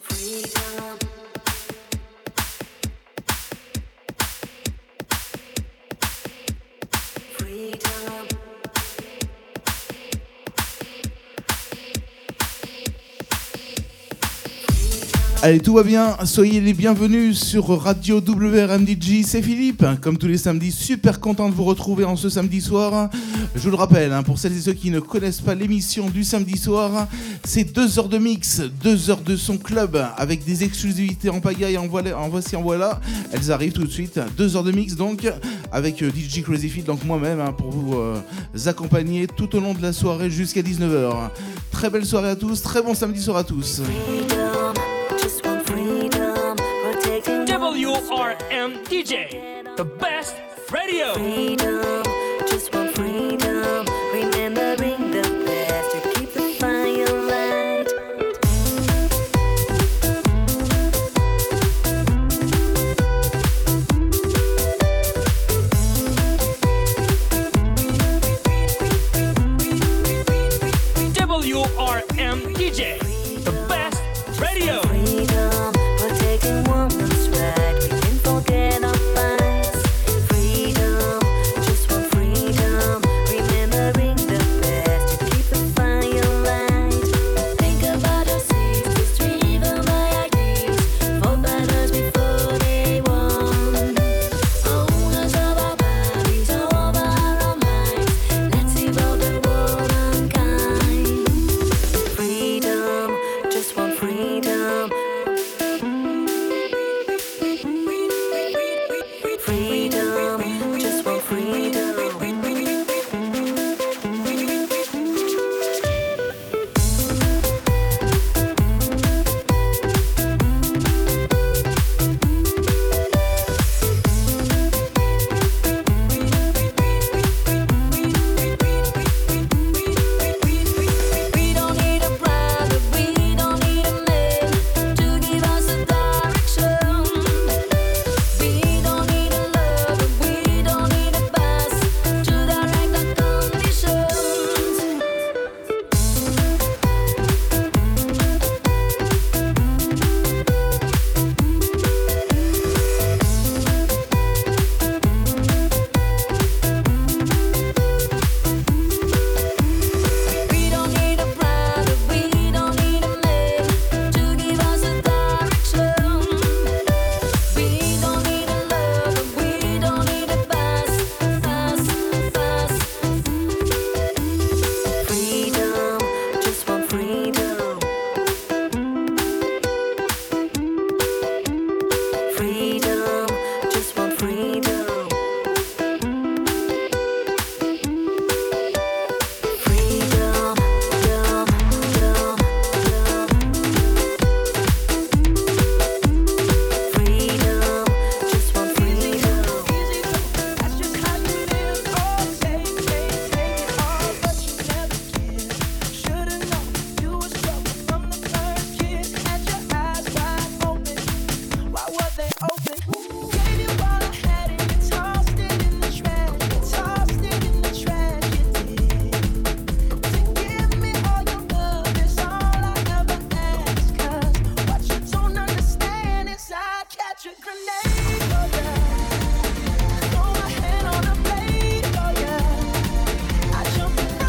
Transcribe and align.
Freedom. 0.00 1.19
Allez, 15.42 15.60
tout 15.60 15.72
va 15.72 15.82
bien. 15.82 16.18
Soyez 16.26 16.60
les 16.60 16.74
bienvenus 16.74 17.38
sur 17.42 17.66
Radio 17.68 18.20
WRMDJ. 18.20 19.22
C'est 19.24 19.40
Philippe. 19.40 19.82
Comme 20.02 20.18
tous 20.18 20.26
les 20.26 20.36
samedis, 20.36 20.70
super 20.70 21.18
content 21.18 21.48
de 21.48 21.54
vous 21.54 21.64
retrouver 21.64 22.04
en 22.04 22.14
ce 22.14 22.28
samedi 22.28 22.60
soir. 22.60 23.08
Je 23.54 23.60
vous 23.60 23.70
le 23.70 23.76
rappelle, 23.76 24.12
hein, 24.12 24.22
pour 24.22 24.38
celles 24.38 24.52
et 24.52 24.60
ceux 24.60 24.74
qui 24.74 24.90
ne 24.90 25.00
connaissent 25.00 25.40
pas 25.40 25.54
l'émission 25.54 26.10
du 26.10 26.24
samedi 26.24 26.58
soir, 26.58 27.08
c'est 27.42 27.64
deux 27.64 27.98
heures 27.98 28.10
de 28.10 28.18
mix, 28.18 28.60
deux 28.84 29.08
heures 29.08 29.22
de 29.22 29.34
son 29.34 29.56
club 29.56 30.04
avec 30.18 30.44
des 30.44 30.62
exclusivités 30.62 31.30
en 31.30 31.40
pagaille. 31.40 31.78
En, 31.78 31.86
voilà, 31.86 32.18
en 32.18 32.28
voici, 32.28 32.54
en 32.54 32.60
voilà. 32.60 33.00
Elles 33.32 33.50
arrivent 33.50 33.72
tout 33.72 33.84
de 33.84 33.90
suite. 33.90 34.20
Deux 34.36 34.56
heures 34.56 34.64
de 34.64 34.72
mix 34.72 34.94
donc 34.94 35.26
avec 35.72 36.02
euh, 36.02 36.10
DJ 36.10 36.42
Crazy 36.42 36.68
Fit, 36.68 36.82
donc 36.82 37.02
moi-même, 37.04 37.40
hein, 37.40 37.52
pour 37.56 37.70
vous 37.70 37.94
euh, 37.94 38.20
accompagner 38.66 39.26
tout 39.26 39.56
au 39.56 39.60
long 39.60 39.72
de 39.72 39.80
la 39.80 39.94
soirée 39.94 40.28
jusqu'à 40.28 40.60
19h. 40.60 41.30
Très 41.70 41.88
belle 41.88 42.04
soirée 42.04 42.28
à 42.28 42.36
tous. 42.36 42.60
Très 42.60 42.82
bon 42.82 42.94
samedi 42.94 43.22
soir 43.22 43.38
à 43.38 43.44
tous. 43.44 43.80
WRM 47.80 48.84
DJ, 48.84 49.74
the 49.78 49.84
best 49.86 50.36
radio. 50.70 51.14
Freedom. 51.14 51.80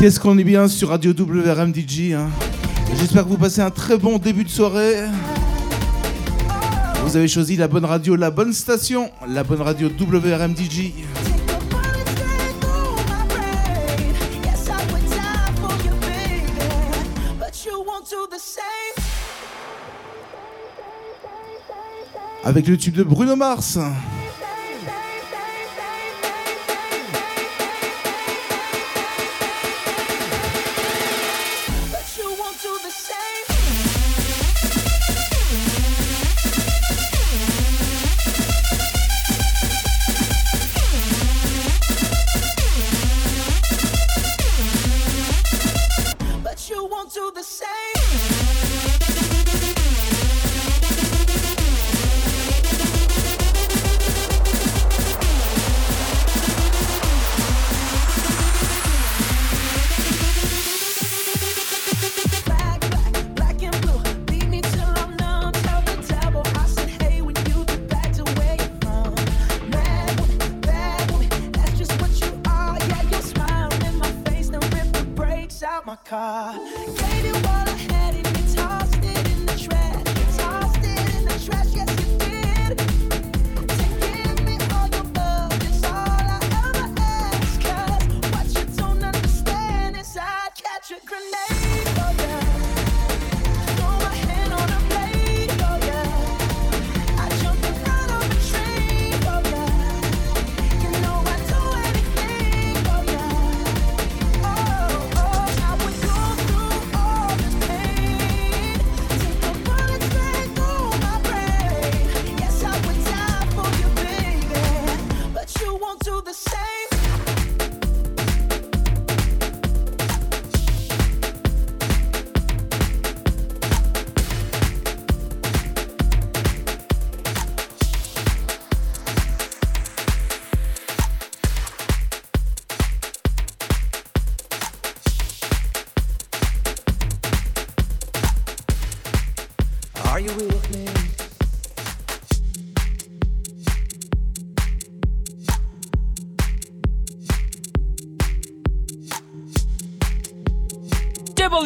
Qu'est-ce 0.02 0.20
qu'on 0.20 0.36
est 0.40 0.44
bien 0.44 0.68
sur 0.68 0.90
Radio 0.90 1.14
WRM 1.14 1.72
DJ. 1.76 2.14
hein. 2.14 2.28
J'espère 2.96 3.24
que 3.24 3.30
vous 3.30 3.38
passez 3.38 3.62
un 3.62 3.70
très 3.70 4.00
bon 4.00 4.18
début 4.18 4.44
de 4.44 4.50
soirée. 4.50 4.96
Vous 7.06 7.16
avez 7.16 7.28
choisi 7.28 7.56
la 7.56 7.68
bonne 7.68 7.86
radio, 7.86 8.16
la 8.16 8.32
bonne 8.32 8.52
station, 8.52 9.12
la 9.28 9.44
bonne 9.44 9.62
radio 9.62 9.90
WRM 9.90 10.56
DJ. 10.58 10.90
Take 10.90 11.52
a 11.52 11.60
bullet 11.70 12.08
straight 12.16 12.60
through 12.62 12.96
my 13.06 13.28
brain. 13.30 14.42
Yes, 14.44 14.68
I 14.70 14.92
would 14.92 15.08
die 15.08 15.54
for 15.62 15.72
you, 15.86 15.94
baby, 16.02 17.38
but 17.38 17.64
you 17.64 17.78
won't 17.86 18.10
do 18.10 18.26
the 18.36 18.40
same. 18.40 19.04
Avec 22.44 22.68
le 22.68 22.76
tube 22.76 22.96
de 22.96 23.04
Bruno 23.04 23.36
Mars. 23.36 23.78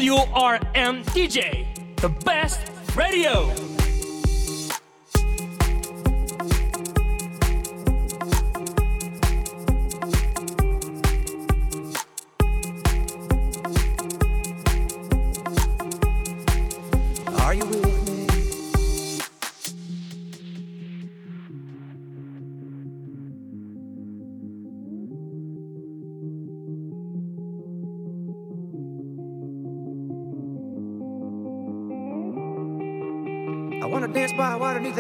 WRM 0.06 1.04
DJ, 1.16 1.66
the 1.96 2.10
best 2.10 2.60
radio. 2.96 3.65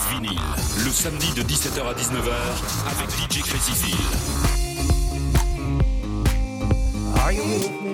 Live 0.00 0.20
Vinyl, 0.20 0.40
le 0.84 0.90
samedi 0.90 1.32
de 1.34 1.42
17h 1.42 1.80
à 1.80 1.94
19h 1.94 2.32
avec 2.90 3.10
DJ 3.10 3.42
Crazy 3.42 3.72
Phil. 3.72 3.96
Are 7.16 7.32
you 7.32 7.42
with 7.42 7.70
me? 7.82 7.90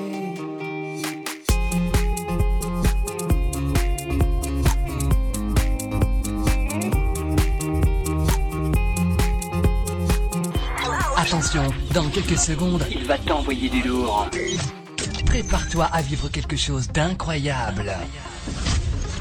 Attention, 11.17 11.65
dans 11.93 12.09
quelques 12.11 12.39
secondes, 12.39 12.87
Il 12.91 13.05
va 13.07 13.19
t'envoyer 13.19 13.69
du 13.69 13.83
lourd. 13.83 14.29
prépare-toi 15.25 15.85
à 15.93 16.03
vivre 16.03 16.29
quelque 16.29 16.57
chose 16.57 16.89
d'incroyable. 16.89 17.93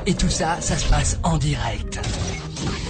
Et 0.05 0.13
tout 0.13 0.29
ça, 0.29 0.61
ça 0.61 0.77
se 0.77 0.85
passe 0.87 1.17
en 1.23 1.37
direct. 1.37 1.99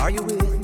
Are 0.00 0.08
you 0.08 0.22
with 0.22 0.59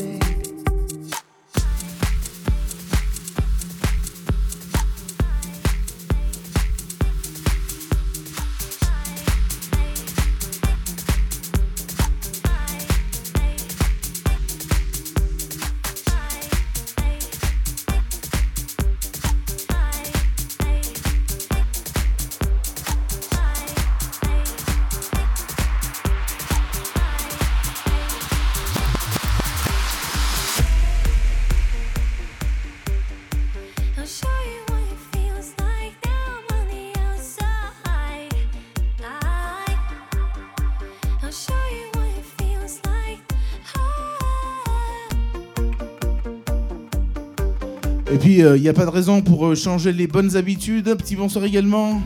il 48.38 48.60
n'y 48.60 48.68
a 48.68 48.72
pas 48.72 48.84
de 48.84 48.90
raison 48.90 49.22
pour 49.22 49.46
euh, 49.46 49.54
changer 49.54 49.92
les 49.92 50.06
bonnes 50.06 50.36
habitudes. 50.36 50.94
Petit 50.96 51.16
bonsoir 51.16 51.44
également 51.44 52.02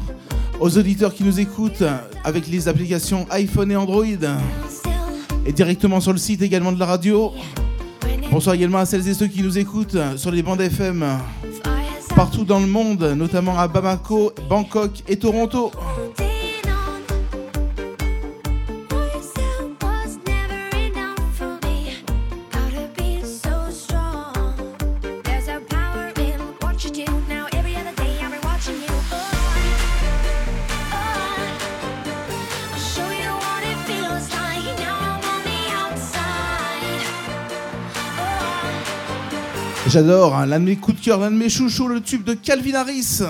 aux 0.60 0.78
auditeurs 0.78 1.12
qui 1.12 1.24
nous 1.24 1.40
écoutent 1.40 1.82
avec 2.24 2.46
les 2.46 2.68
applications 2.68 3.26
iPhone 3.30 3.72
et 3.72 3.76
Android. 3.76 4.04
Et 5.46 5.52
directement 5.52 6.00
sur 6.00 6.12
le 6.12 6.18
site 6.18 6.42
également 6.42 6.72
de 6.72 6.78
la 6.78 6.86
radio. 6.86 7.32
Bonsoir 8.30 8.54
également 8.54 8.78
à 8.78 8.86
celles 8.86 9.08
et 9.08 9.14
ceux 9.14 9.26
qui 9.26 9.42
nous 9.42 9.58
écoutent 9.58 9.98
sur 10.16 10.30
les 10.30 10.42
bandes 10.42 10.60
FM 10.60 11.04
partout 12.14 12.44
dans 12.44 12.60
le 12.60 12.66
monde, 12.66 13.02
notamment 13.16 13.58
à 13.58 13.66
Bamako, 13.66 14.32
Bangkok 14.48 15.02
et 15.08 15.16
Toronto. 15.16 15.72
J'adore, 39.90 40.36
hein, 40.36 40.46
l'un 40.46 40.60
de 40.60 40.66
mes 40.66 40.76
coups 40.76 41.00
de 41.00 41.04
cœur, 41.04 41.18
l'un 41.18 41.32
de 41.32 41.36
mes 41.36 41.48
chouchous, 41.48 41.88
le 41.88 42.00
tube 42.00 42.22
de 42.22 42.34
Calvin 42.34 42.74
Harris. 42.74 43.22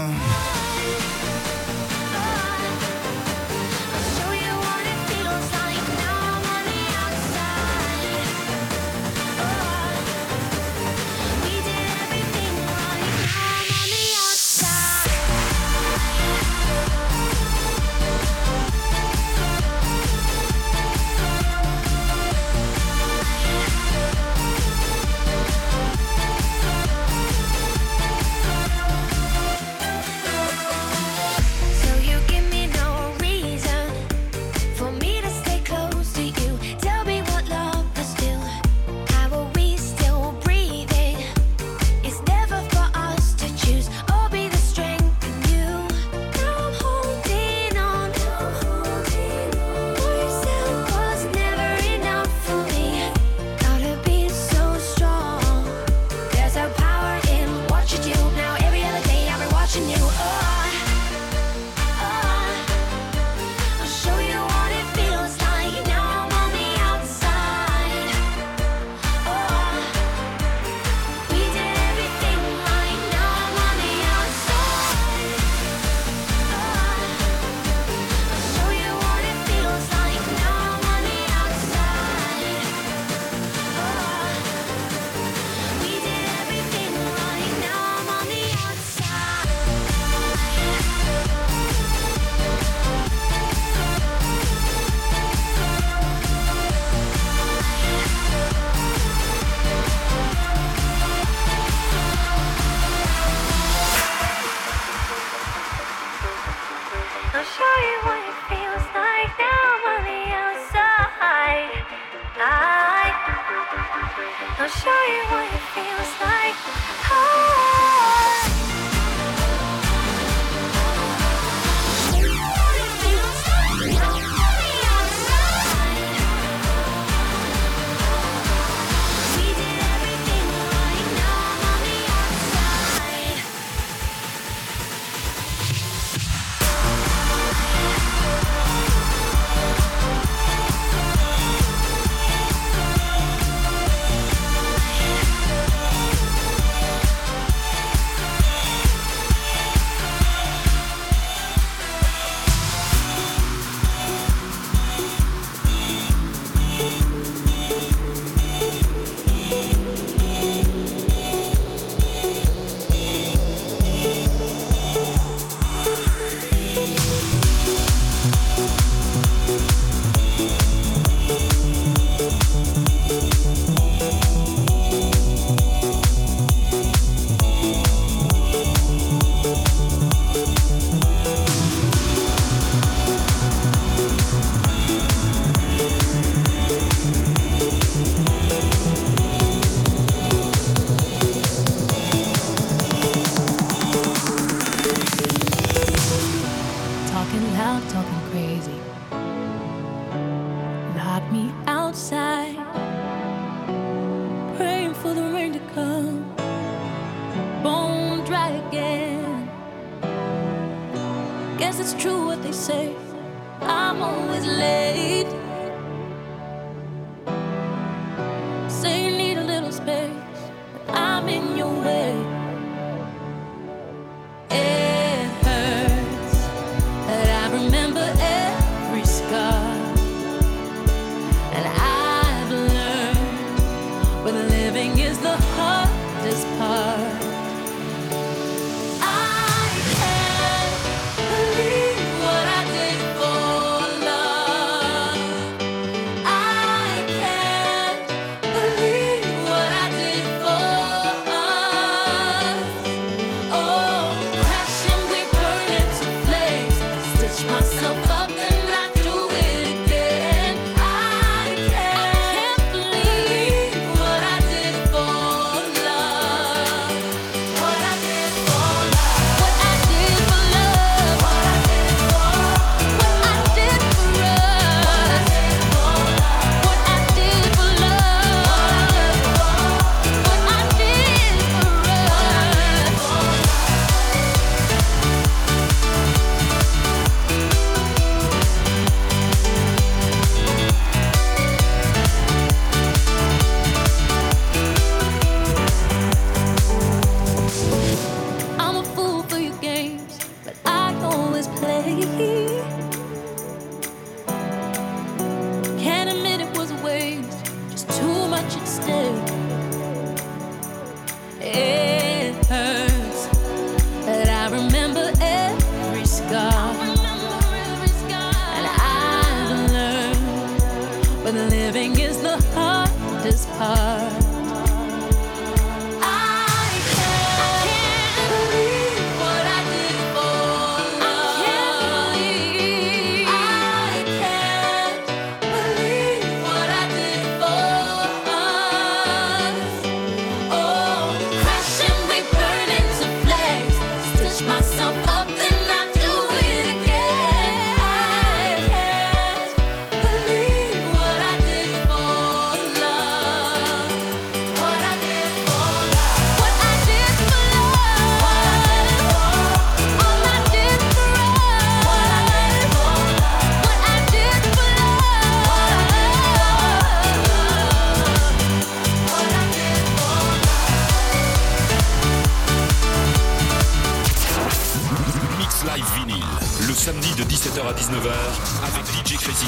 Silver 378.01 378.15
avec 378.63 378.87
DJ 378.87 379.19
Crazy 379.19 379.47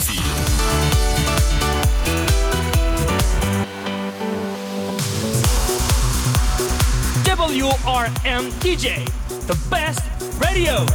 WRM 7.25 8.51
DJ, 8.61 9.05
the 9.47 9.57
best 9.71 10.01
radio. 10.38 10.87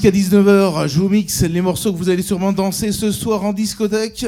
jusqu'à 0.00 0.18
19h, 0.18 0.88
je 0.88 0.98
vous 0.98 1.10
mixe 1.10 1.42
les 1.42 1.60
morceaux 1.60 1.92
que 1.92 1.98
vous 1.98 2.08
allez 2.08 2.22
sûrement 2.22 2.52
danser 2.52 2.90
ce 2.90 3.12
soir 3.12 3.44
en 3.44 3.52
discothèque. 3.52 4.26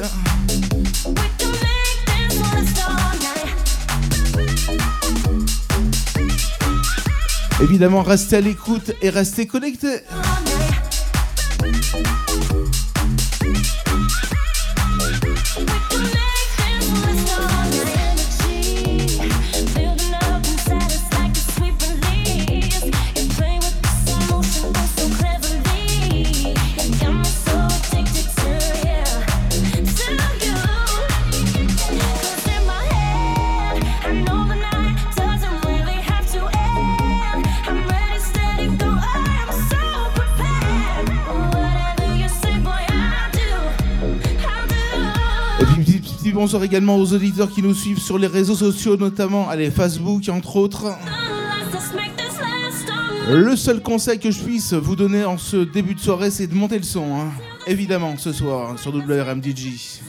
Évidemment, 7.59 8.03
restez 8.03 8.35
à 8.35 8.41
l'écoute 8.41 8.91
et 9.01 9.09
restez 9.09 9.47
connectés. 9.47 10.01
Également 46.61 46.97
aux 46.97 47.13
auditeurs 47.13 47.49
qui 47.49 47.63
nous 47.63 47.73
suivent 47.73 47.99
sur 47.99 48.19
les 48.19 48.27
réseaux 48.27 48.55
sociaux, 48.55 48.95
notamment 48.95 49.49
allez, 49.49 49.71
Facebook, 49.71 50.29
entre 50.29 50.57
autres. 50.57 50.91
Le 53.31 53.55
seul 53.55 53.81
conseil 53.81 54.19
que 54.19 54.29
je 54.29 54.39
puisse 54.39 54.73
vous 54.73 54.95
donner 54.95 55.25
en 55.25 55.39
ce 55.39 55.57
début 55.57 55.95
de 55.95 55.99
soirée, 55.99 56.29
c'est 56.29 56.45
de 56.45 56.53
monter 56.53 56.77
le 56.77 56.83
son, 56.83 57.05
hein. 57.15 57.31
évidemment, 57.65 58.17
ce 58.17 58.31
soir 58.31 58.77
sur 58.77 58.93
WRMDG. 58.93 60.01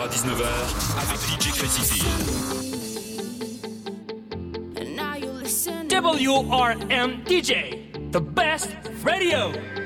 à 0.00 0.06
19h 0.08 0.46
avec 1.02 1.18
DJ 1.20 1.52
Crazy 1.58 2.02
WRM 5.90 7.22
DJ, 7.26 7.52
the 8.10 8.20
best 8.20 8.70
radio. 9.04 9.79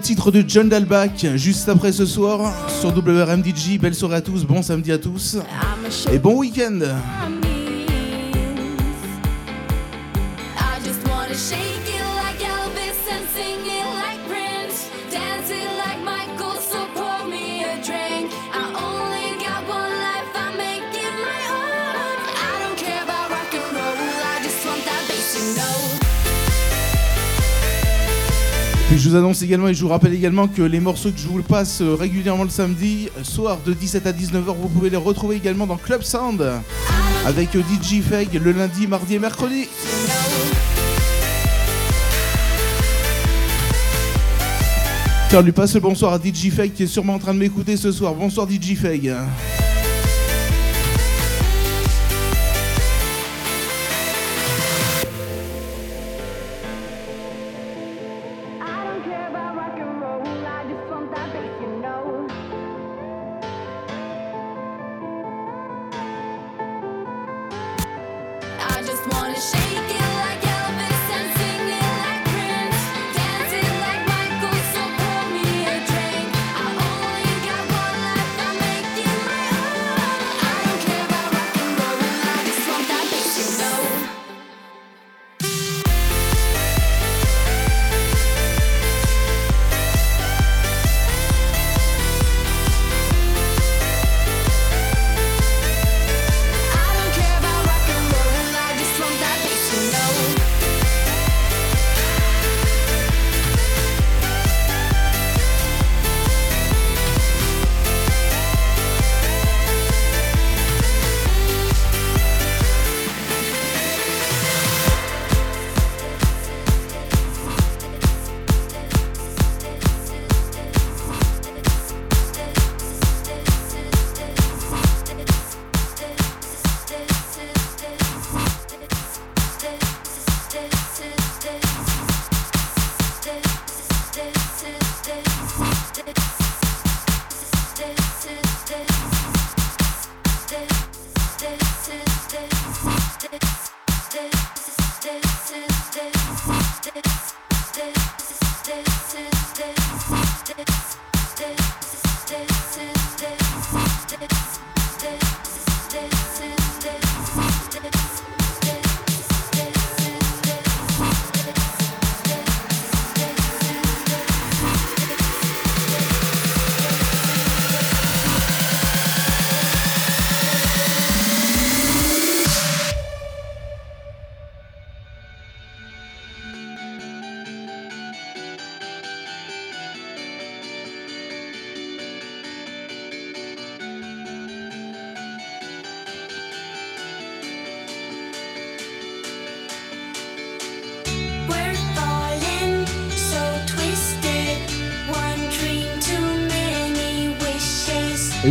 titre 0.00 0.30
de 0.30 0.42
John 0.46 0.68
Dalbach, 0.68 1.36
juste 1.36 1.68
après 1.68 1.92
ce 1.92 2.06
soir, 2.06 2.52
sur 2.80 2.90
WRMDG, 2.90 3.78
Belle 3.78 3.94
soirée 3.94 4.16
à 4.16 4.20
tous, 4.20 4.44
bon 4.44 4.62
samedi 4.62 4.92
à 4.92 4.98
tous, 4.98 5.36
et 6.10 6.18
bon 6.18 6.36
week-end. 6.36 6.80
Je 28.96 29.08
vous 29.08 29.14
annonce 29.14 29.42
également 29.42 29.68
et 29.68 29.74
je 29.74 29.82
vous 29.82 29.88
rappelle 29.88 30.12
également 30.14 30.48
que 30.48 30.62
les 30.62 30.80
morceaux 30.80 31.12
que 31.12 31.18
je 31.18 31.28
vous 31.28 31.42
passe 31.42 31.80
euh, 31.80 31.94
régulièrement 31.94 32.42
le 32.42 32.50
samedi 32.50 33.08
euh, 33.16 33.22
soir 33.22 33.58
de 33.64 33.72
17 33.72 34.04
à 34.06 34.12
19h, 34.12 34.54
vous 34.60 34.68
pouvez 34.68 34.90
les 34.90 34.96
retrouver 34.96 35.36
également 35.36 35.66
dans 35.66 35.76
Club 35.76 36.02
Sound 36.02 36.44
avec 37.24 37.54
euh, 37.54 37.60
DJ 37.60 38.00
Feg 38.02 38.34
le 38.42 38.50
lundi, 38.50 38.88
mardi 38.88 39.14
et 39.14 39.18
mercredi. 39.20 39.68
Tiens, 45.28 45.42
lui 45.42 45.52
passe 45.52 45.74
le 45.74 45.80
bonsoir 45.80 46.12
à 46.12 46.18
DJ 46.18 46.50
Feg 46.50 46.72
qui 46.72 46.82
est 46.82 46.88
sûrement 46.88 47.14
en 47.14 47.18
train 47.20 47.32
de 47.32 47.38
m'écouter 47.38 47.76
ce 47.76 47.92
soir. 47.92 48.14
Bonsoir 48.14 48.48
DJ 48.50 48.74
Feg. 48.74 49.14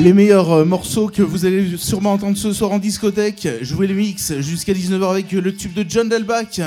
Les 0.01 0.13
meilleurs 0.13 0.51
euh, 0.53 0.63
morceaux 0.65 1.07
que 1.07 1.21
vous 1.21 1.45
allez 1.45 1.75
sûrement 1.75 2.13
entendre 2.13 2.38
ce 2.38 2.53
soir 2.53 2.71
en 2.71 2.79
discothèque, 2.79 3.49
jouer 3.62 3.85
le 3.85 3.95
mix 3.95 4.39
jusqu'à 4.39 4.71
19h 4.71 5.12
avec 5.12 5.31
le 5.33 5.53
tube 5.53 5.73
de 5.73 5.83
John 5.88 6.07
Delbach. 6.07 6.62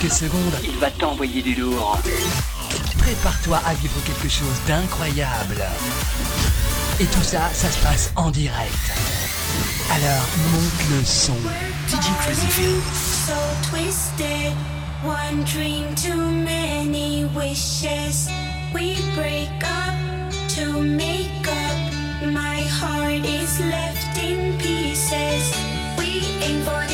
Quelques 0.00 0.12
secondes, 0.12 0.54
Il 0.64 0.76
va 0.78 0.90
t'envoyer 0.90 1.42
du 1.42 1.54
lourd. 1.54 1.98
prépare-toi 2.98 3.60
à 3.64 3.74
vivre 3.74 3.94
quelque 4.04 4.28
chose 4.28 4.60
d'incroyable. 4.66 5.62
Et 7.00 7.04
tout 7.06 7.22
ça, 7.22 7.40
ça 7.52 7.70
se 7.70 7.78
passe 7.78 8.10
en 8.16 8.30
direct. 8.30 8.92
Alors, 9.92 10.26
monte 10.52 10.90
le 10.90 11.04
son. 11.04 11.36
DJ 11.88 12.08
Crazy 12.22 12.46
Phil. 12.48 12.80
so 13.26 13.34
twisted. 13.70 14.52
One 15.04 15.44
dream 15.44 15.94
too 15.94 16.16
many 16.16 17.24
wishes. 17.34 18.28
We 18.74 18.96
break 19.14 19.50
up 19.62 20.32
to 20.56 20.80
make 20.82 21.46
up. 21.46 22.32
My 22.32 22.62
heart 22.80 23.24
is 23.24 23.60
left 23.60 24.18
in 24.18 24.58
pieces. 24.58 25.54
We 25.98 26.24
aim 26.42 26.62
for 26.64 26.85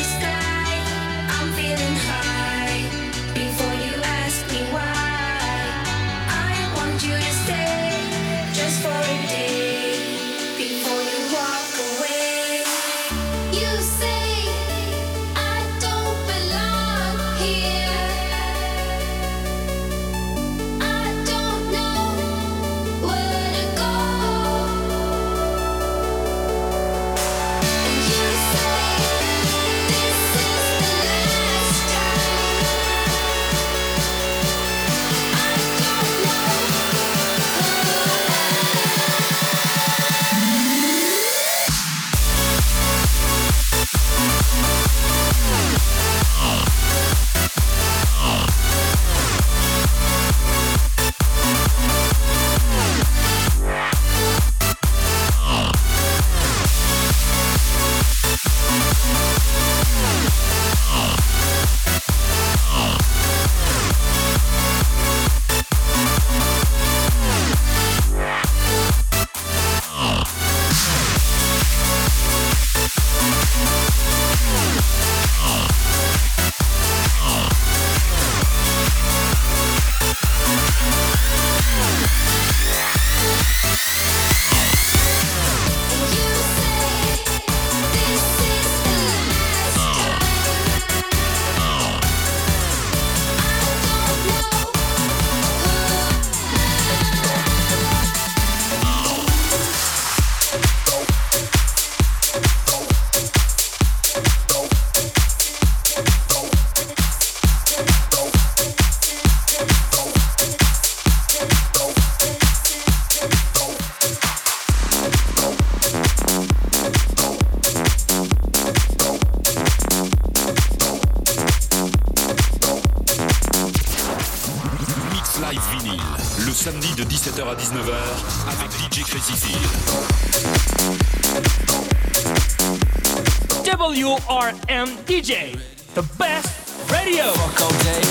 WRM 134.43 134.89
DJ, 135.07 135.57
the 135.95 136.03
best 136.19 136.91
radio. 136.91 137.31
Fuck 137.31 137.61
all 137.61 137.77
day, 137.79 138.03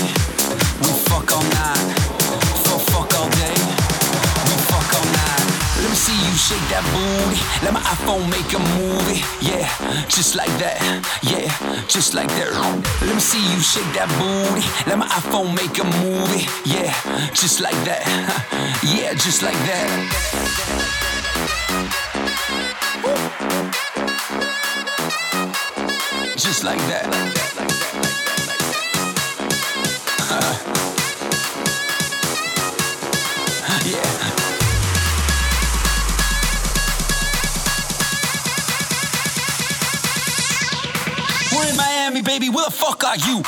we 0.81 0.89
fuck 1.05 1.31
all 1.31 1.43
night. 1.43 1.93
Fuck, 2.65 2.81
fuck 2.89 3.13
all 3.19 3.29
day, 3.37 3.53
we 4.49 4.55
fuck 4.65 4.89
all 4.97 5.05
night. 5.13 5.45
Let 5.77 5.89
me 5.91 5.95
see 5.95 6.17
you 6.25 6.33
shake 6.33 6.65
that 6.73 6.81
booty. 6.89 7.37
Let 7.63 7.73
my 7.73 7.81
iPhone 7.81 8.25
make 8.33 8.49
a 8.49 8.61
movie. 8.81 9.21
Yeah, 9.45 9.69
just 10.07 10.35
like 10.35 10.49
that. 10.57 10.81
Yeah, 11.21 11.53
just 11.87 12.15
like 12.15 12.29
that. 12.29 12.49
Let 13.05 13.13
me 13.13 13.21
see 13.21 13.43
you 13.53 13.59
shake 13.61 13.93
that 13.93 14.09
booty. 14.17 14.65
Let 14.89 14.97
my 14.97 15.07
iPhone 15.09 15.53
make 15.53 15.77
a 15.77 15.85
movie. 16.01 16.49
Yeah, 16.65 16.89
just 17.33 17.61
like 17.61 17.77
that. 17.85 18.01
Yeah, 18.83 19.13
just 19.13 19.43
like 19.43 19.59
that. 19.69 20.92
Just 26.53 26.65
like 26.65 26.77
that. 26.81 27.09
Yeah. 33.85 33.99
We're 41.51 41.69
in 41.69 41.75
Miami, 41.75 42.21
baby. 42.21 42.49
Where 42.49 42.65
the 42.65 42.71
fuck 42.71 43.03
are 43.03 43.17
you? 43.17 43.43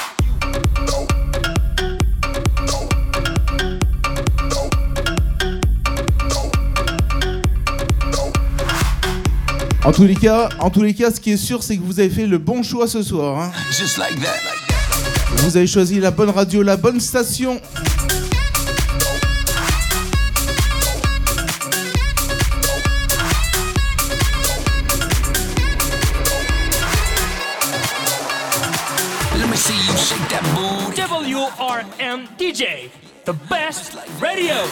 En 9.86 9.92
tous 9.92 10.06
les 10.06 10.16
cas, 10.16 10.50
en 10.60 10.70
tous 10.72 10.82
les 10.82 10.94
cas, 10.94 11.12
ce 11.12 11.20
qui 11.20 11.32
est 11.32 11.38
sûr, 11.38 11.62
c'est 11.62 11.78
que 11.78 11.84
vous 11.84 12.00
avez 12.00 12.10
fait 12.10 12.26
le 12.26 12.38
bon 12.40 12.64
choix 12.64 12.88
ce 12.88 13.04
soir. 13.04 13.40
hein. 13.40 13.52
Just 13.72 13.98
like 13.98 14.20
that. 14.22 14.34
Vous 15.38 15.58
avez 15.58 15.68
choisi 15.68 16.00
la 16.00 16.12
bonne 16.12 16.32
radio, 16.32 16.64
la 16.64 16.76
bonne 16.78 17.00
station. 17.00 17.62
Let 29.38 29.50
me 29.50 29.56
see 29.58 29.76
you 29.76 29.98
shake 29.98 30.28
that 30.30 30.44
booty. 30.56 31.02
WRM 31.02 32.28
DJ, 32.40 32.90
the 33.26 33.34
best 33.50 33.96
radio. 34.22 34.54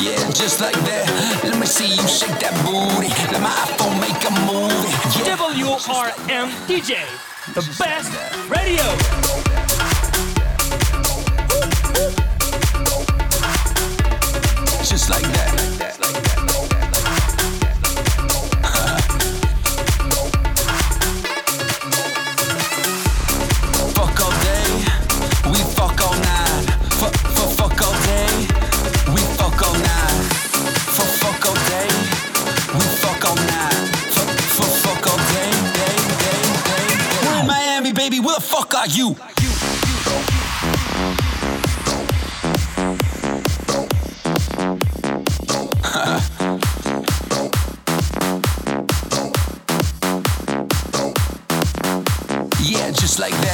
Yeah, 0.00 0.16
just 0.30 0.60
like 0.60 0.74
that. 0.74 1.40
Let 1.44 1.58
me 1.58 1.66
see 1.66 1.86
you 1.86 2.08
shake 2.08 2.38
that 2.40 2.54
booty. 2.64 3.08
Let 3.30 3.40
my 3.40 3.50
iPhone 3.50 4.00
make 4.00 4.22
a 4.26 4.32
movie. 4.48 4.90
Yeah. 5.18 5.36
WRM 5.36 6.48
DJ, 6.66 6.96
the 7.54 7.62
best 7.78 8.10
radio. 8.48 8.84
Just 14.84 15.10
like 15.10 15.22
that. 15.22 15.79
like 38.80 38.96
you. 38.96 39.08
yeah, 52.64 52.90
just 52.92 53.18
like 53.18 53.32
that. 53.32 53.49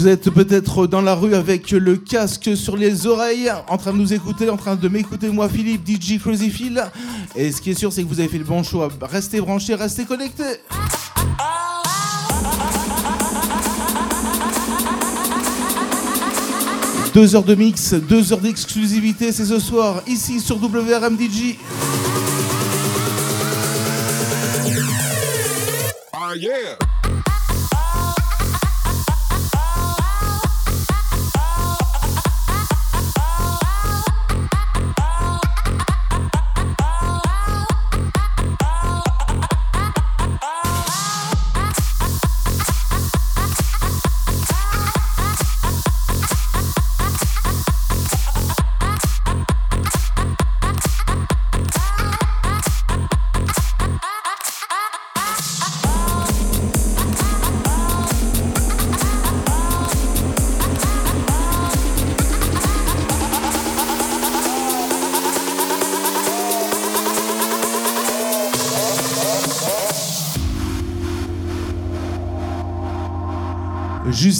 Vous 0.00 0.08
êtes 0.08 0.30
peut-être 0.30 0.86
dans 0.86 1.02
la 1.02 1.14
rue 1.14 1.34
avec 1.34 1.72
le 1.72 1.94
casque 1.98 2.56
sur 2.56 2.78
les 2.78 3.06
oreilles, 3.06 3.52
en 3.68 3.76
train 3.76 3.92
de 3.92 3.98
nous 3.98 4.14
écouter, 4.14 4.48
en 4.48 4.56
train 4.56 4.74
de 4.74 4.88
m'écouter 4.88 5.28
moi 5.28 5.46
Philippe, 5.46 5.86
DJ 5.86 6.18
Crazy 6.18 6.48
Phil. 6.48 6.82
Et 7.36 7.52
ce 7.52 7.60
qui 7.60 7.72
est 7.72 7.74
sûr, 7.74 7.92
c'est 7.92 8.02
que 8.02 8.08
vous 8.08 8.18
avez 8.18 8.30
fait 8.30 8.38
le 8.38 8.44
bon 8.44 8.62
choix. 8.62 8.88
Restez 9.02 9.42
branchés, 9.42 9.74
restez 9.74 10.06
connectés. 10.06 10.56
Deux 17.12 17.36
heures 17.36 17.44
de 17.44 17.54
mix, 17.54 17.92
deux 17.92 18.32
heures 18.32 18.40
d'exclusivité, 18.40 19.32
c'est 19.32 19.44
ce 19.44 19.58
soir, 19.58 20.02
ici 20.06 20.40
sur 20.40 20.56
WRM 20.56 21.18
DJ. 21.20 21.58
Ah 26.14 26.34
yeah. 26.36 26.99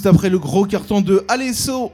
juste 0.00 0.06
après 0.06 0.30
le 0.30 0.38
gros 0.38 0.64
carton 0.64 1.02
de 1.02 1.26
Alesso. 1.28 1.92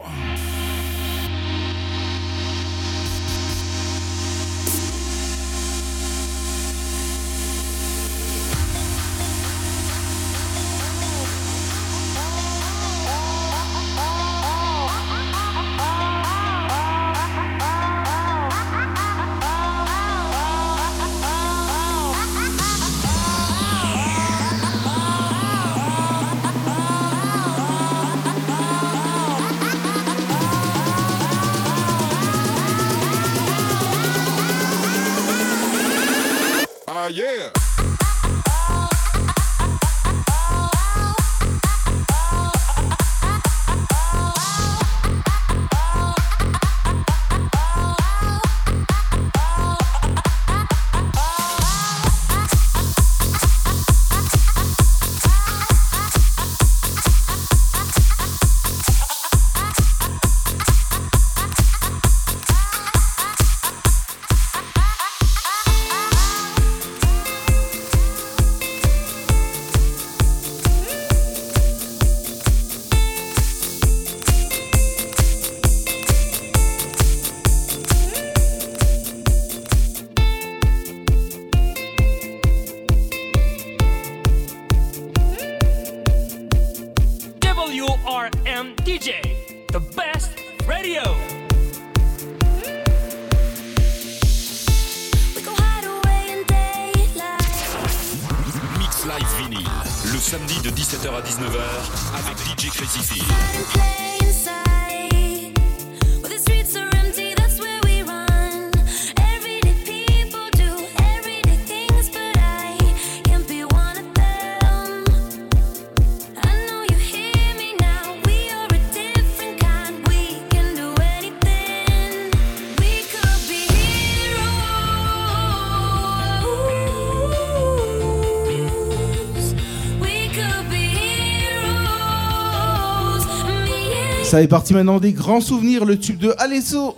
Ça 134.36 134.42
est 134.42 134.48
parti 134.48 134.74
maintenant 134.74 135.00
des 135.00 135.14
grands 135.14 135.40
souvenirs, 135.40 135.86
le 135.86 135.98
tube 135.98 136.18
de 136.18 136.34
Alesso. 136.36 136.94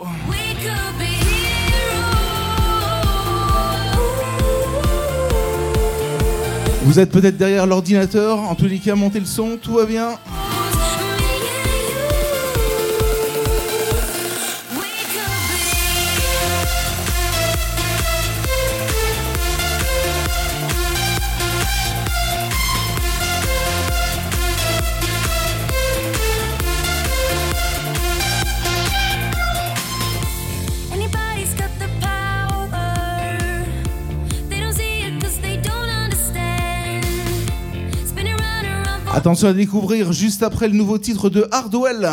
Vous 6.83 6.99
êtes 6.99 7.13
peut-être 7.13 7.37
derrière 7.37 7.69
l'ordinateur, 7.69 8.41
en 8.41 8.57
tous 8.57 8.65
les 8.65 8.79
cas 8.79 8.97
montez 8.97 9.21
le 9.21 9.25
son, 9.25 9.57
tout 9.57 9.75
va 9.75 9.87
bien. 9.87 10.19
Attention 39.19 39.49
à 39.49 39.53
découvrir 39.53 40.13
juste 40.13 40.45
après 40.45 40.69
le 40.69 40.75
nouveau 40.75 40.97
titre 40.97 41.29
de 41.29 41.49
Hardwell. 41.51 42.09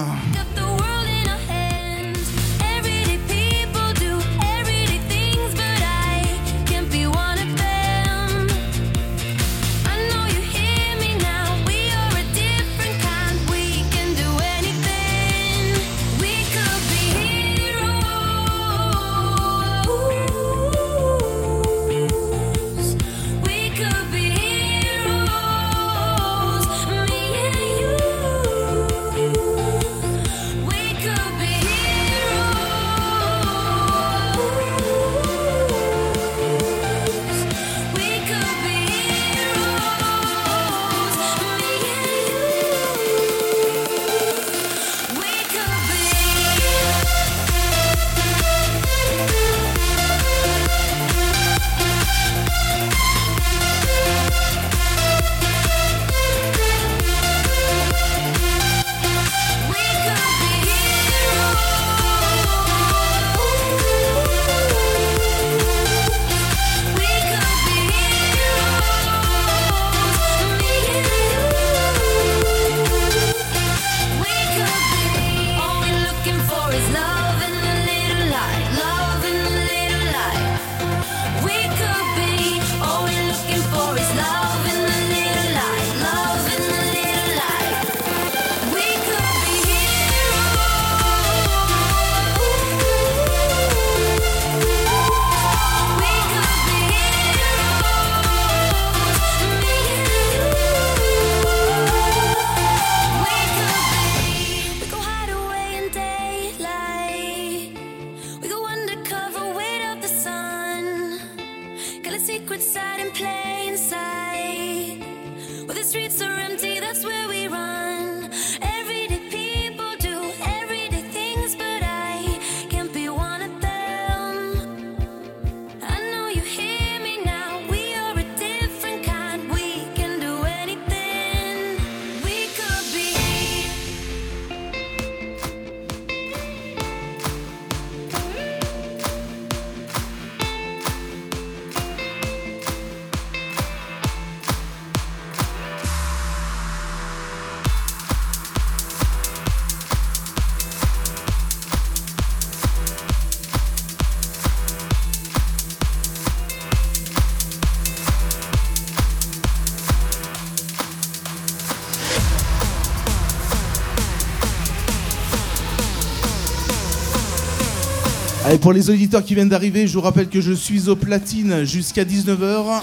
Pour 168.66 168.74
les 168.74 168.90
auditeurs 168.90 169.24
qui 169.24 169.36
viennent 169.36 169.48
d'arriver, 169.48 169.86
je 169.86 169.94
vous 169.94 170.02
rappelle 170.02 170.28
que 170.28 170.42
je 170.42 170.52
suis 170.52 170.90
au 170.90 170.96
platine 170.96 171.66
jusqu'à 171.66 172.04
19h 172.04 172.82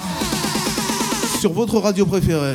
sur 1.41 1.53
votre 1.53 1.79
radio 1.79 2.07
préférée. 2.07 2.55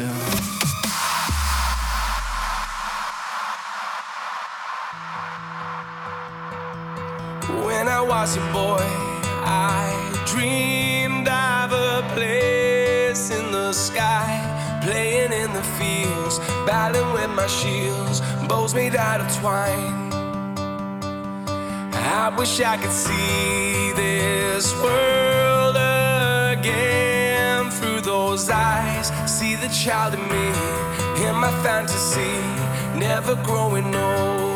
When 7.65 7.89
I 7.89 7.99
was 7.99 8.37
a 8.37 8.53
boy, 8.53 8.79
I 9.43 9.91
dreamed 10.25 11.27
of 11.27 11.73
a 11.73 12.03
place 12.15 13.29
in 13.29 13.51
the 13.51 13.73
sky, 13.73 14.39
playing 14.83 15.33
in 15.33 15.51
the 15.51 15.63
fields, 15.77 16.39
battling 16.65 17.11
with 17.11 17.29
my 17.35 17.47
shields, 17.47 18.21
bows 18.47 18.73
made 18.73 18.95
out 18.95 19.19
of 19.19 19.27
twine. 19.41 19.96
wish 22.47 22.61
I 22.61 22.77
could 22.77 22.91
see 22.91 23.91
this 23.93 24.73
world 24.81 25.75
again 26.55 27.69
through 27.71 28.01
those 28.01 28.49
eyes. 28.49 29.11
See 29.29 29.55
the 29.55 29.67
child 29.67 30.13
in 30.13 30.21
me, 30.21 30.47
in 31.27 31.35
my 31.35 31.51
fantasy, 31.61 32.37
never 32.97 33.35
growing 33.43 33.93
old. 33.93 34.46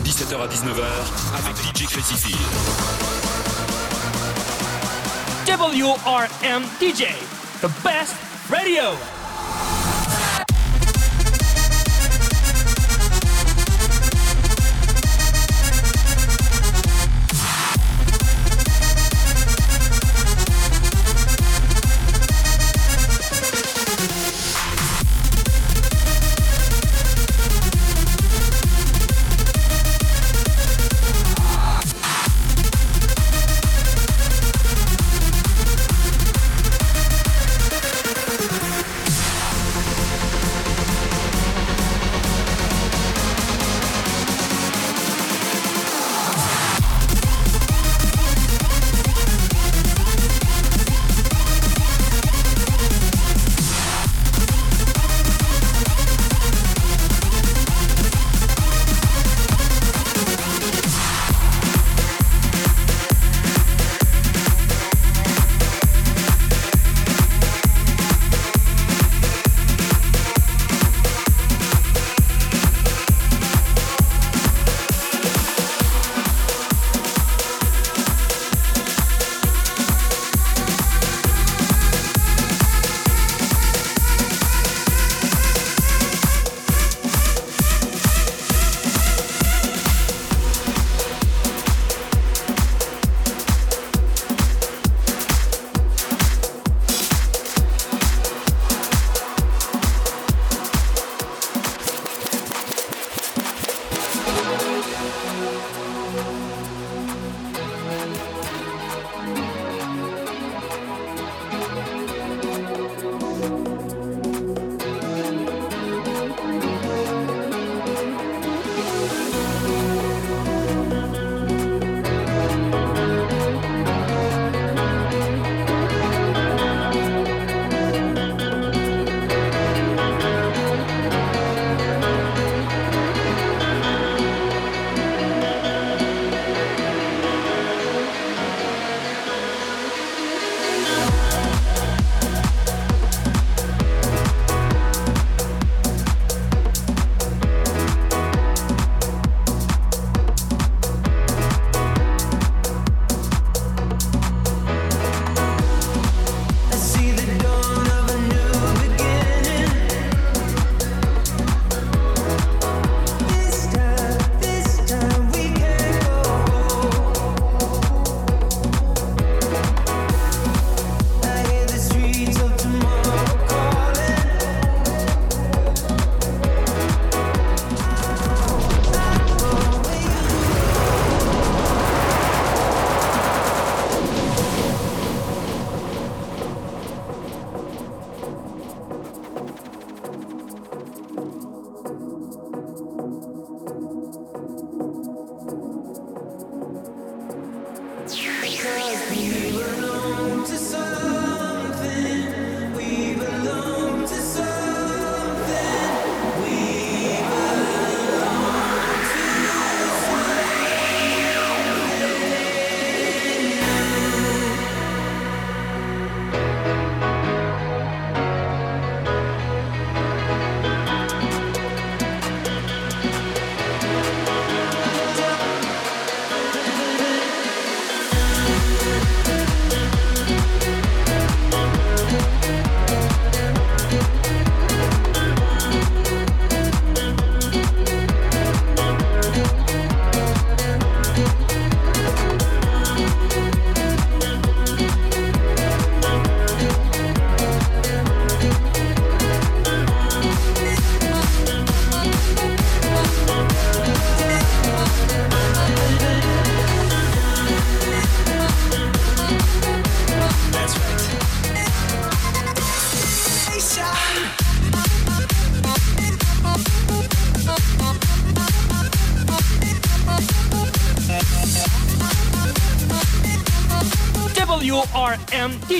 De 0.00 0.08
17h 0.08 0.40
à 0.40 0.46
19h 0.46 0.84
avec 1.38 1.56
DJ 1.56 1.86
Crazy. 1.86 2.34
WRM 5.46 6.62
DJ, 6.80 7.06
the 7.60 7.68
best 7.82 8.14
radio. 8.50 8.96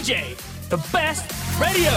DJ, 0.00 0.34
the 0.70 0.78
best 0.94 1.30
radio. 1.60 1.92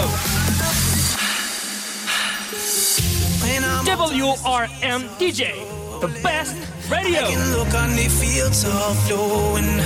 WRM 3.88 5.08
DJ, 5.16 5.54
the 6.02 6.08
best 6.22 6.54
radio. 6.90 7.20
I 7.20 7.30
can 7.32 7.52
look 7.56 7.72
on 7.72 7.96
the 7.96 8.08
fields 8.20 8.64
of 8.66 8.98
flowing. 9.08 9.80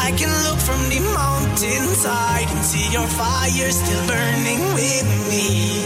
I 0.00 0.12
can 0.16 0.32
look 0.48 0.58
from 0.58 0.80
the 0.88 1.00
mountainside 1.12 2.48
and 2.48 2.64
see 2.64 2.90
your 2.90 3.06
fire 3.06 3.70
still 3.70 4.06
burning 4.08 4.72
with 4.72 5.04
me. 5.28 5.85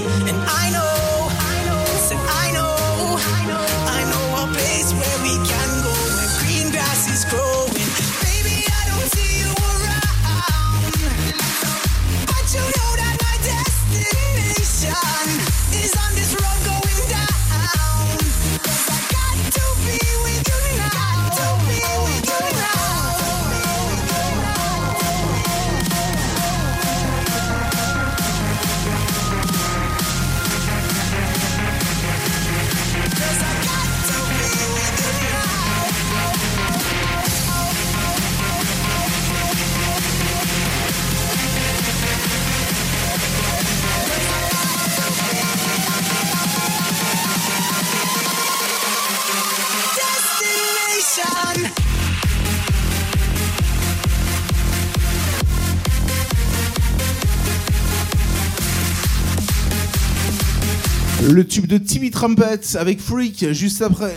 de 61.70 61.78
Timmy 61.78 62.10
Trumpet 62.10 62.74
avec 62.74 63.00
Freak 63.00 63.52
juste 63.52 63.80
après. 63.80 64.16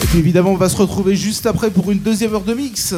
Et 0.00 0.06
puis 0.06 0.18
évidemment, 0.20 0.52
on 0.52 0.56
va 0.56 0.68
se 0.68 0.76
retrouver 0.76 1.16
juste 1.16 1.46
après 1.46 1.70
pour 1.70 1.90
une 1.90 1.98
deuxième 1.98 2.34
heure 2.34 2.42
de 2.42 2.54
mix. 2.54 2.94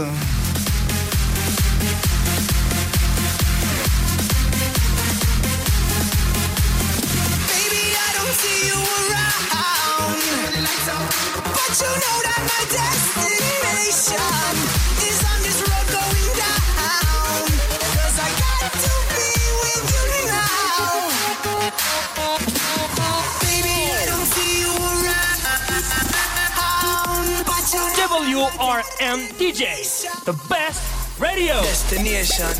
Jam 29.16 29.28
DJs, 29.38 30.24
the 30.26 30.32
best 30.46 31.18
radio. 31.18 31.54
Destination. 31.62 32.52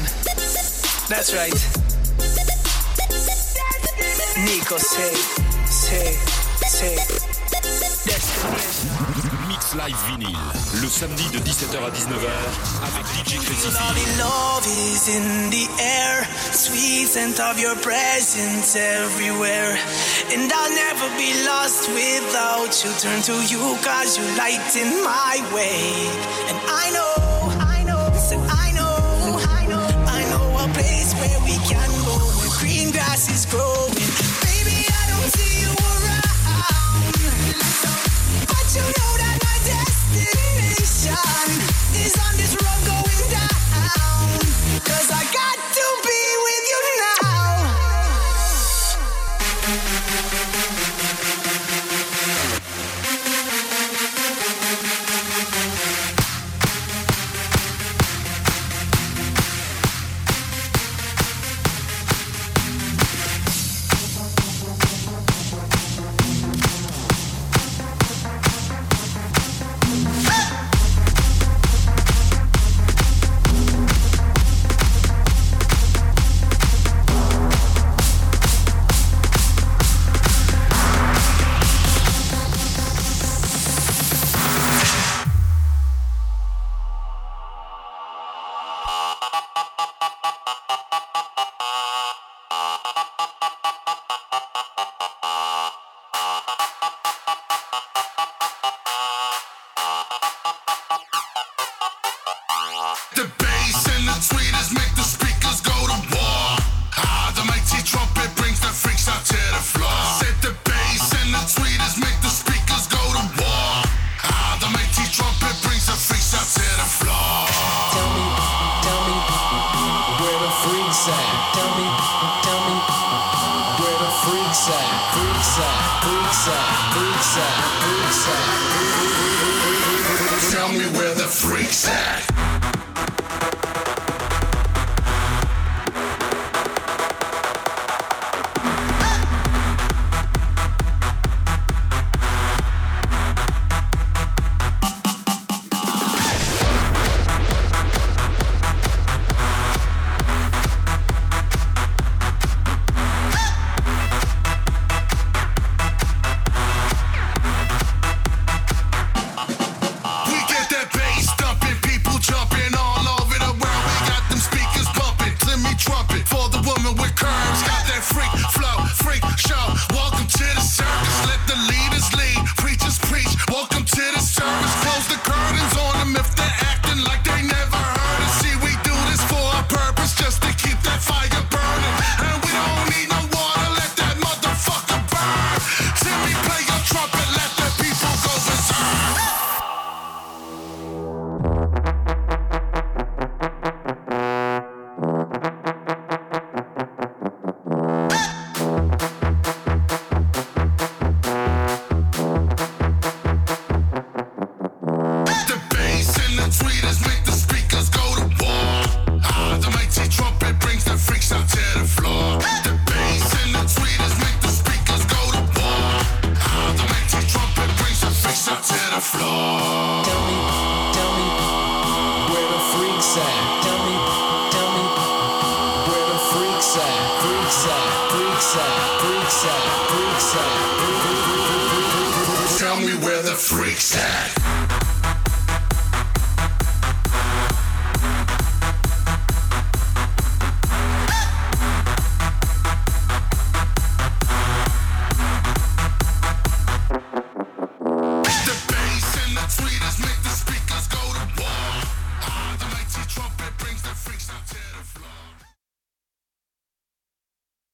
That's 1.06 1.34
right. 1.34 1.52
Nico, 4.46 4.78
say, 4.78 5.14
say, 5.66 6.12
say. 6.66 7.35
Live 9.76 9.96
Vinyl, 10.08 10.38
le 10.80 10.88
samedi 10.88 11.28
de 11.28 11.38
17h 11.38 11.76
à 11.76 11.90
19h 11.90 12.30
avec 12.82 13.04
DJ 13.12 13.36
Crazy 13.44 13.68
love 14.16 14.64
is 14.64 15.06
in 15.10 15.50
the 15.50 15.68
air, 15.78 16.26
sweet 16.52 17.06
scent 17.06 17.38
of 17.38 17.60
your 17.60 17.76
presence 17.76 18.74
everywhere. 18.74 19.76
And 20.32 20.50
I'll 20.50 20.72
never 20.72 21.08
be 21.18 21.28
lost 21.44 21.90
without 21.90 22.72
you. 22.84 22.90
Turn 23.02 23.20
to 23.28 23.36
you 23.52 23.76
cause 23.84 24.16
you 24.16 24.24
light 24.38 24.74
in 24.76 25.04
my 25.04 25.44
way. 25.52 26.08
And 26.48 26.58
I 26.72 26.90
know, 26.96 27.52
I 27.60 27.84
know, 27.84 28.00
I 28.48 28.72
know, 28.72 29.36
I 29.44 29.66
know, 29.68 29.86
I 30.08 30.22
know 30.30 30.56
a 30.64 30.68
place 30.72 31.12
where 31.20 31.40
we 31.44 31.56
can 31.68 31.90
go 32.06 32.16
where 32.16 32.52
green 32.60 32.92
grass 32.92 33.28
is 33.28 33.44
growing. 33.44 34.05